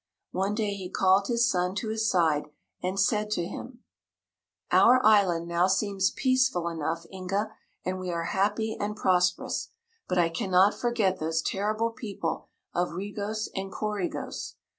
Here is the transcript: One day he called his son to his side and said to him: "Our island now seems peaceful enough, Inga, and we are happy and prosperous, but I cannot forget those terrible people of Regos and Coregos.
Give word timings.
One 0.31 0.55
day 0.55 0.73
he 0.73 0.89
called 0.89 1.27
his 1.27 1.47
son 1.47 1.75
to 1.75 1.89
his 1.89 2.09
side 2.09 2.47
and 2.81 2.99
said 2.99 3.29
to 3.33 3.45
him: 3.45 3.83
"Our 4.71 4.99
island 5.05 5.47
now 5.47 5.67
seems 5.67 6.09
peaceful 6.09 6.67
enough, 6.69 7.05
Inga, 7.13 7.51
and 7.85 7.99
we 7.99 8.09
are 8.09 8.23
happy 8.33 8.75
and 8.79 8.95
prosperous, 8.95 9.67
but 10.07 10.17
I 10.17 10.29
cannot 10.29 10.73
forget 10.73 11.19
those 11.19 11.43
terrible 11.43 11.91
people 11.91 12.47
of 12.73 12.93
Regos 12.93 13.49
and 13.55 13.71
Coregos. 13.71 14.55